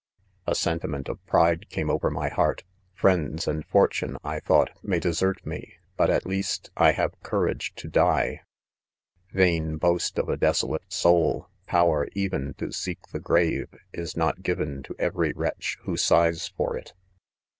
i 0.47 0.53
A 0.53 0.55
sentiment 0.55 1.07
of 1.09 1.23
pride 1.27 1.69
came 1.69 1.91
over 1.91 2.09
my 2.09 2.27
heart. 2.27 2.63
Friends, 2.95 3.47
and 3.47 3.63
fortune, 3.63 4.17
I 4.23 4.39
thought,, 4.39 4.71
may 4.81 4.99
desert 4.99 5.45
me,— 5.45 5.75
but 5.95 6.09
at 6.09 6.25
least, 6.25 6.71
I 6.75 6.93
have 6.93 7.21
courage 7.21 7.75
to 7.75 7.87
die. 7.87 8.41
Vain 9.31 9.77
boast 9.77 10.17
of 10.17 10.27
a 10.27 10.37
desolate 10.37 10.91
soul 10.91 11.49
I 11.67 11.69
power 11.69 12.07
even 12.13 12.55
to 12.55 12.71
seek 12.71 13.09
the 13.09 13.19
grave, 13.19 13.67
is 13.93 14.17
not 14.17 14.41
given 14.41 14.81
to 14.81 14.95
every 14.97 15.33
wretch, 15.33 15.77
.who 15.83 15.95
sighs 15.97 16.47
for 16.47 16.75
it. 16.75 16.81
f6 16.93 16.93
■ 16.93 16.93
138 16.95 16.97
IDOMEN. 16.97 16.97